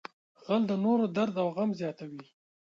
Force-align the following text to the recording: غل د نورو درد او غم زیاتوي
غل 0.45 0.63
د 0.69 0.73
نورو 0.85 1.05
درد 1.17 1.35
او 1.43 1.47
غم 1.55 1.71
زیاتوي 1.79 2.23